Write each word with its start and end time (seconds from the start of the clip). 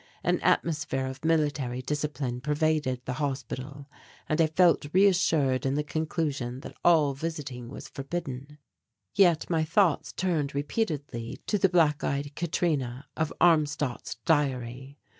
An 0.23 0.39
atmosphere 0.39 1.05
of 1.05 1.23
military 1.23 1.83
discipline 1.83 2.41
pervaded 2.41 3.05
the 3.05 3.13
hospital 3.21 3.87
and 4.27 4.41
I 4.41 4.47
felt 4.47 4.87
reassured 4.93 5.63
in 5.63 5.75
the 5.75 5.83
conclusion 5.83 6.61
that 6.61 6.75
all 6.83 7.13
visiting 7.13 7.69
was 7.69 7.87
forbidden. 7.87 8.57
Yet 9.13 9.47
my 9.47 9.63
thoughts 9.63 10.11
turned 10.11 10.55
repeatedly 10.55 11.37
to 11.45 11.59
the 11.59 11.69
black 11.69 12.03
eyed 12.03 12.33
Katrina 12.35 13.09
of 13.15 13.31
Armstadt's 13.39 14.15
diary. 14.25 14.97